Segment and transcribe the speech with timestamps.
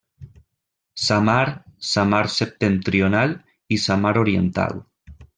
[1.07, 1.43] Samar,
[1.89, 3.35] Samar Septentrional
[3.77, 4.81] i Samar Oriental.